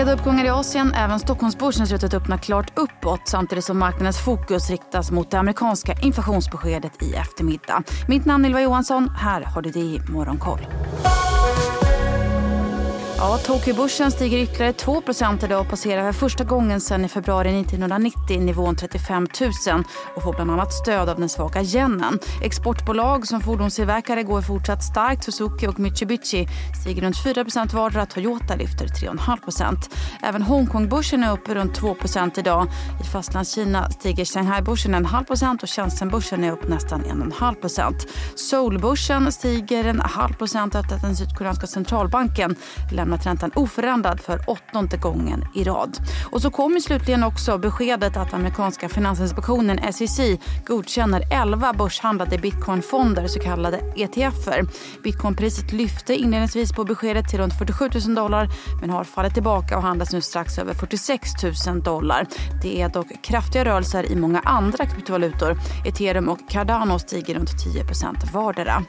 Breda 0.00 0.12
uppgångar 0.12 0.44
i 0.44 0.48
Asien. 0.48 0.92
Även 0.94 1.20
Stockholmsbörsen 1.20 1.86
ser 1.86 1.94
ut 1.94 2.04
att 2.04 2.14
öppna 2.14 2.38
klart 2.38 2.78
uppåt 2.78 3.20
samtidigt 3.28 3.64
som 3.64 3.78
marknadens 3.78 4.18
fokus 4.18 4.70
riktas 4.70 5.10
mot 5.10 5.30
det 5.30 5.38
amerikanska 5.38 5.94
inflationsbeskedet 6.02 7.02
i 7.02 7.14
eftermiddag. 7.14 7.82
Mitt 8.08 8.24
namn 8.24 8.44
är 8.44 8.48
Ylva 8.48 8.62
Johansson. 8.62 9.08
Här 9.08 9.40
har 9.42 9.62
du 9.62 9.70
det 9.70 9.80
i 9.80 10.00
Morgonkoll. 10.08 10.60
Ja, 13.22 13.38
Tokyobörsen 13.38 14.10
stiger 14.10 14.38
ytterligare 14.38 14.72
2% 14.72 15.44
idag 15.44 15.60
och 15.60 15.68
passerar 15.68 16.12
för 16.12 16.18
första 16.18 16.44
gången 16.44 16.80
sedan 16.80 17.04
i 17.04 17.08
februari 17.08 17.60
1990 17.60 18.40
nivån 18.40 18.76
35 18.76 19.28
000 19.40 19.84
och 20.16 20.22
får 20.22 20.32
bland 20.32 20.50
annat 20.50 20.72
stöd 20.72 21.08
av 21.08 21.20
den 21.20 21.28
svaga 21.28 21.62
yenen. 21.62 22.18
Exportbolag 22.42 23.26
som 23.26 23.40
fordonstillverkare 23.40 24.22
går 24.22 24.42
fortsatt 24.42 24.84
starkt. 24.84 25.24
Suzuki 25.24 25.66
och 25.66 25.78
Mitsubishi 25.78 26.48
stiger 26.82 27.02
runt 27.02 27.16
4% 27.16 27.74
vardera. 27.74 28.06
Toyota 28.06 28.54
lyfter 28.56 28.86
3,5 28.86 29.76
Även 30.22 30.42
Hongkongbörsen 30.42 31.24
är 31.24 31.32
upp 31.32 31.48
runt 31.48 31.80
2% 31.80 32.38
idag. 32.38 32.66
I 33.00 33.04
Fastlandskina 33.04 33.90
stiger 33.90 34.24
Shanghai-börsen 34.24 34.94
en 34.94 35.06
halv 35.06 35.24
procent 35.24 35.62
och 35.62 35.70
Shenzhenbörsen 35.70 36.44
är 36.44 36.52
upp 36.52 36.68
nästan 36.68 37.04
1,5. 37.04 38.06
Seoulbörsen 38.36 39.32
stiger 39.32 39.84
en 39.84 40.00
halv 40.00 40.32
procent 40.32 40.74
efter 40.74 40.96
att 40.96 41.02
den 41.02 41.16
sydkoreanska 41.16 41.66
centralbanken 41.66 42.56
lämnar 42.92 43.09
lämnat 43.10 43.26
räntan 43.26 43.50
oförändrad 43.54 44.20
för 44.20 44.40
åttonde 44.46 44.96
gången 44.96 45.44
i 45.54 45.64
rad. 45.64 45.98
Och 46.30 46.42
så 46.42 46.50
kom 46.50 46.80
slutligen 46.80 47.24
också 47.24 47.58
beskedet 47.58 48.16
att 48.16 48.34
amerikanska 48.34 48.88
finansinspektionen 48.88 49.92
SEC 49.92 50.20
godkänner 50.66 51.22
11 51.32 51.72
börshandlade 51.72 52.38
bitcoinfonder, 52.38 53.26
så 53.26 53.40
kallade 53.40 53.80
ETFer. 53.96 54.66
Bitcoinpriset 55.02 55.72
lyfte 55.72 56.14
inledningsvis 56.14 56.72
på 56.72 56.84
beskedet 56.84 57.28
till 57.28 57.38
runt 57.38 57.58
47 57.58 57.90
000 58.06 58.14
dollar 58.14 58.48
men 58.80 58.90
har 58.90 59.04
fallit 59.04 59.34
tillbaka 59.34 59.76
och 59.76 59.82
handlas 59.82 60.12
nu 60.12 60.20
strax 60.20 60.58
över 60.58 60.74
46 60.74 61.30
000 61.66 61.82
dollar. 61.82 62.26
Det 62.62 62.82
är 62.82 62.88
dock 62.88 63.22
kraftiga 63.22 63.64
rörelser 63.64 64.12
i 64.12 64.16
många 64.16 64.40
andra 64.40 64.86
kryptovalutor. 64.86 65.56
Ethereum 65.86 66.28
och 66.28 66.38
Cardano 66.50 66.98
stiger 66.98 67.34
runt 67.34 67.50
10% 67.50 68.32
vardera. 68.32 68.82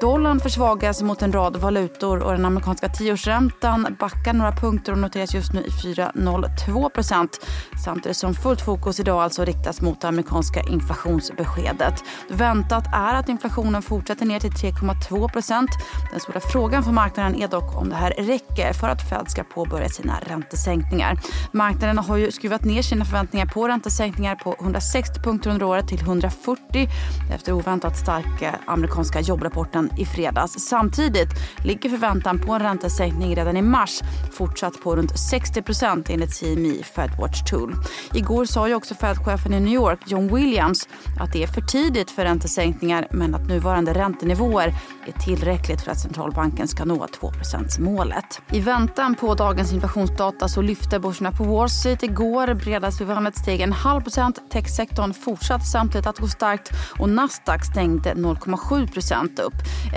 Dollarn 0.00 0.40
försvagas 0.40 1.02
mot 1.02 1.22
en 1.22 1.32
rad 1.32 1.56
valutor 1.56 2.18
och 2.22 2.32
den 2.32 2.44
amerikanska 2.44 2.88
tioårsräntan 2.88 3.59
Räntan 3.62 3.96
backar 3.98 4.32
några 4.32 4.52
punkter 4.52 4.92
och 4.92 4.98
noteras 4.98 5.34
just 5.34 5.52
nu 5.52 5.60
i 5.60 5.68
4,02 5.68 6.88
procent. 6.88 7.46
Samtidigt 7.84 8.16
som 8.16 8.34
fullt 8.34 8.60
fokus 8.60 9.00
idag 9.00 9.22
alltså 9.22 9.44
riktas 9.44 9.80
mot 9.80 10.00
det 10.00 10.08
amerikanska 10.08 10.60
inflationsbeskedet. 10.60 12.04
Väntat 12.28 12.84
är 12.94 13.14
att 13.14 13.28
inflationen 13.28 13.82
fortsätter 13.82 14.26
ner 14.26 14.40
till 14.40 14.50
3,2 14.50 15.32
procent. 15.32 15.70
Den 16.10 16.20
stora 16.20 16.40
frågan 16.40 16.82
för 16.82 16.92
marknaden 16.92 17.42
är 17.42 17.48
dock 17.48 17.76
om 17.76 17.88
det 17.88 17.94
här 17.94 18.10
räcker 18.10 18.72
för 18.72 18.88
att 18.88 19.08
Fed 19.08 19.30
ska 19.30 19.44
påbörja 19.44 19.88
sina 19.88 20.20
räntesänkningar. 20.26 21.20
Marknaden 21.52 21.98
har 21.98 22.16
ju 22.16 22.30
skruvat 22.32 22.64
ner 22.64 22.82
sina 22.82 23.04
förväntningar 23.04 23.46
på 23.46 23.68
räntesänkningar 23.68 24.34
på 24.34 24.56
160 24.60 25.20
punkter 25.20 25.50
under 25.50 25.66
året 25.66 25.88
till 25.88 26.00
140 26.00 26.88
efter 27.34 27.52
oväntat 27.52 27.98
starka 27.98 28.58
amerikanska 28.66 29.20
jobbrapporten 29.20 29.90
i 29.98 30.06
fredags. 30.06 30.52
Samtidigt 30.52 31.28
ligger 31.64 31.90
förväntan 31.90 32.38
på 32.38 32.52
en 32.52 32.60
räntesänkning 32.60 33.34
redan 33.40 33.56
i 33.56 33.62
mars 33.62 34.00
fortsatt 34.32 34.82
på 34.82 34.96
runt 34.96 35.12
60% 35.12 36.06
enligt 36.08 36.38
CME 36.38 36.84
Fedwatch 36.84 37.42
Tool. 37.42 37.74
Igår 38.14 38.44
sa 38.44 38.68
ju 38.68 38.74
också 38.74 38.94
Fed-chefen 38.94 39.54
i 39.54 39.60
New 39.60 39.74
York, 39.74 40.00
John 40.06 40.34
Williams, 40.34 40.88
att 41.20 41.32
det 41.32 41.42
är 41.42 41.46
för 41.46 41.60
tidigt 41.60 42.10
för 42.10 42.24
räntesänkningar 42.24 43.08
men 43.10 43.34
att 43.34 43.48
nuvarande 43.48 43.92
räntenivåer 43.92 44.74
är 45.06 45.12
tillräckligt 45.12 45.80
för 45.80 45.90
att 45.90 46.00
centralbanken 46.00 46.68
ska 46.68 46.84
nå 46.84 47.06
2% 47.06 47.80
målet. 47.80 48.40
I 48.52 48.60
väntan 48.60 49.14
på 49.14 49.34
dagens 49.34 49.72
inflationsdata 49.72 50.48
så 50.48 50.62
lyfte 50.62 50.98
börserna 50.98 51.32
på 51.32 51.44
Wall 51.44 51.70
Street 51.70 52.02
igår. 52.02 52.54
Bredast 52.54 53.00
steg 53.38 53.60
en 53.60 53.72
halv 53.72 54.00
procent. 54.00 54.38
Techsektorn 54.50 55.14
fortsatte 55.14 55.64
samtidigt 55.64 56.06
att 56.06 56.18
gå 56.18 56.28
starkt 56.28 56.70
och 56.98 57.08
Nasdaq 57.08 57.64
stängde 57.64 58.14
0,7% 58.14 59.40
upp. 59.40 59.54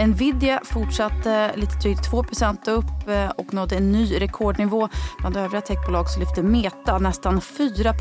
Nvidia 0.07 0.61
fortsatte 0.63 1.51
lite 1.55 1.75
drygt 1.75 2.09
2 2.09 2.23
upp 2.67 2.93
och 3.37 3.53
nådde 3.53 3.75
en 3.75 3.91
ny 3.91 4.19
rekordnivå. 4.19 4.89
Bland 5.19 5.37
övriga 5.37 5.61
techbolag 5.61 6.09
så 6.09 6.19
lyfte 6.19 6.43
Meta 6.43 6.97
nästan 6.97 7.41
4 7.41 7.93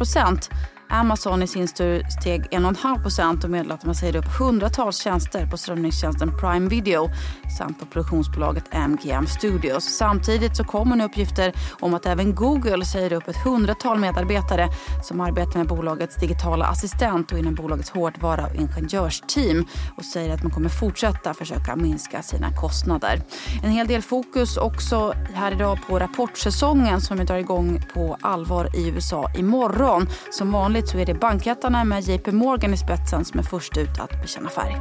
Amazon 0.93 1.43
i 1.43 1.47
sin 1.47 1.69
tur 1.69 2.03
steg 2.21 2.43
1,5% 2.51 3.45
och 3.45 3.51
meddelade 3.51 3.75
att 3.75 3.85
man 3.85 3.95
säger 3.95 4.17
upp 4.17 4.39
hundratals 4.39 5.03
tjänster 5.03 5.47
på 5.47 5.57
strömningstjänsten 5.57 6.39
Prime 6.41 6.69
Video 6.69 7.11
samt 7.59 7.81
på 7.81 7.87
produktionsbolaget 7.87 8.65
MGM 8.89 9.27
Studios. 9.27 9.85
Samtidigt 9.85 10.57
så 10.57 10.65
kommer 10.65 10.97
nu 10.97 11.05
uppgifter 11.05 11.53
om 11.81 11.95
att 11.95 12.07
även 12.07 12.35
Google 12.35 12.85
säger 12.85 13.13
upp 13.13 13.29
ett 13.29 13.37
hundratal 13.37 13.99
medarbetare 13.99 14.69
som 15.03 15.21
arbetar 15.21 15.59
med 15.59 15.69
bolagets 15.69 16.17
digitala 16.17 16.65
assistent 16.65 17.33
och 17.33 17.39
inom 17.39 17.55
bolagets 17.55 17.91
hårdvara 17.91 18.47
och 18.47 18.55
ingenjörsteam 18.55 19.67
och 19.97 20.05
säger 20.05 20.35
att 20.35 20.43
man 20.43 20.53
kommer 20.53 20.69
fortsätta 20.69 21.35
försöka 21.35 21.77
minska 21.77 22.23
sina 22.23 22.57
kostnader. 22.57 23.23
En 23.63 23.71
hel 23.71 23.87
del 23.87 24.03
fokus 24.03 24.57
också 24.57 25.15
här 25.35 25.53
idag 25.53 25.79
på 25.89 25.99
rapportsäsongen 25.99 27.01
som 27.01 27.17
drar 27.25 27.37
igång 27.37 27.83
på 27.95 28.17
allvar 28.21 28.77
i 28.77 28.89
USA 28.89 29.31
imorgon. 29.37 30.09
Som 30.31 30.53
vanligt 30.53 30.82
så 30.89 30.99
är 30.99 31.07
det 31.07 31.15
bankjättarna 31.15 31.85
med 31.85 32.03
JP 32.03 32.33
Morgan 32.33 32.75
i 32.75 32.77
spetsen 32.77 33.25
som 33.25 33.39
är 33.39 33.45
först 33.45 33.77
ut 33.77 34.01
att 34.01 34.23
bekänna 34.23 34.49
färg. 34.49 34.77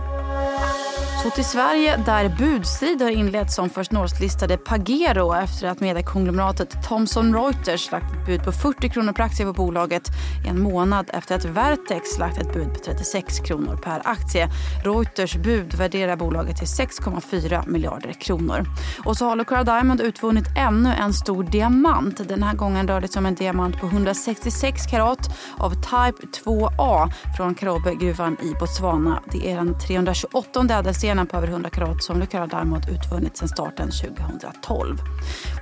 Så 1.23 1.29
till 1.29 1.45
Sverige 1.45 1.97
där 2.05 2.29
budstrid 2.29 3.01
har 3.01 3.09
inletts 3.09 3.59
om 3.59 3.69
First 3.69 3.91
North-listade 3.91 4.57
Pagero 4.57 5.33
efter 5.33 5.67
att 5.67 5.79
mediekonglomeratet 5.79 6.83
Thomson 6.87 7.35
Reuters 7.35 7.91
lagt 7.91 8.13
ett 8.13 8.25
bud 8.25 8.43
på 8.43 8.51
40 8.51 8.89
kronor 8.89 9.13
per 9.13 9.23
aktie 9.23 9.45
på 9.45 9.53
bolaget 9.53 10.03
en 10.47 10.61
månad 10.61 11.09
efter 11.13 11.35
att 11.35 11.45
Vertex 11.45 12.17
lagt 12.19 12.37
ett 12.37 12.53
bud 12.53 12.73
på 12.73 12.79
36 12.79 13.39
kronor 13.39 13.77
per 13.83 14.01
aktie. 14.03 14.49
Reuters 14.83 15.35
bud 15.35 15.73
värderar 15.73 16.15
bolaget 16.15 16.57
till 16.57 16.67
6,4 16.67 17.67
miljarder 17.67 18.13
kronor. 18.13 18.65
Och 19.05 19.17
så 19.17 19.25
har 19.25 19.35
Lucara 19.35 19.63
Diamond 19.63 20.01
utvunnit 20.01 20.45
ännu 20.57 20.93
en 20.93 21.13
stor 21.13 21.43
diamant. 21.43 22.29
Den 22.29 22.43
här 22.43 22.55
gången 22.55 22.87
rör 22.87 23.01
det 23.01 23.07
sig 23.07 23.19
om 23.19 23.25
en 23.25 23.35
diamant 23.35 23.79
på 23.79 23.85
166 23.85 24.85
karat 24.85 25.39
av 25.57 25.69
Type 25.69 26.27
2A 26.45 27.11
från 27.37 27.55
Karobegruvan 27.55 28.37
i 28.41 28.53
Botswana. 28.59 29.21
Det 29.31 29.51
är 29.51 29.55
den 29.55 29.79
328 29.79 30.67
ädelstenen 30.69 31.10
stenen 31.11 31.27
på 31.27 31.37
över 31.37 31.47
100 31.47 31.69
karat 31.69 32.03
som 32.03 32.19
Lucara 32.19 32.47
däremot 32.47 32.89
utvunnit 32.89 33.37
sedan 33.37 33.47
starten 33.47 33.91
2012. 33.91 34.97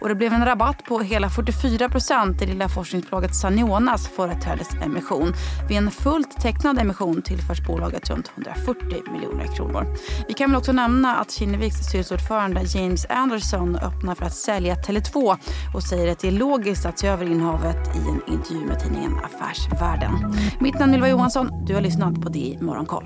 Och 0.02 0.10
det 0.10 0.16
blev 0.16 0.34
en 0.34 0.46
rabatt 0.46 0.84
på 0.86 1.00
hela 1.00 1.30
44 1.30 1.90
procent 1.90 2.42
i 2.42 2.46
lilla 2.46 2.70
forskningsbolaget 2.70 3.36
Sanionas 3.36 4.08
företrädesemission. 4.08 5.34
Vid 5.68 5.78
en 5.78 5.92
fullt 5.92 6.42
tecknad 6.42 6.80
emission 6.80 7.22
tillförs 7.22 7.68
bolaget 7.68 8.10
runt 8.10 8.32
140 8.36 9.12
miljoner 9.12 9.56
kronor. 9.56 9.86
Vi 10.28 10.34
kan 10.34 10.50
väl 10.50 10.58
också 10.58 10.72
nämna 10.72 11.16
att 11.16 11.32
Kinneviks 11.32 11.76
styrelseordförande 11.76 12.64
James 12.64 13.06
Anderson 13.10 13.76
öppnar 13.76 14.16
för 14.16 14.26
att 14.26 14.36
sälja 14.36 14.76
Tele2 14.76 15.38
och 15.74 15.84
säger 15.84 16.12
att 16.12 16.20
det 16.20 16.28
är 16.28 16.32
logiskt 16.32 16.86
att 16.86 17.00
se 17.00 17.08
över 17.08 17.26
innehavet 17.26 17.96
i 17.96 18.10
en 18.10 18.34
intervju 18.34 18.66
med 18.66 18.80
tidningen 18.80 19.18
Affärsvärlden. 19.24 20.36
Mitt 20.60 20.80
namn 20.80 20.94
är 20.94 20.98
Ylva 20.98 21.10
Johansson. 21.10 21.66
Du 21.66 21.74
har 21.74 21.82
lyssnat 21.82 22.22
på 22.22 22.30
det 22.30 22.58
Morgonkoll. 22.62 23.06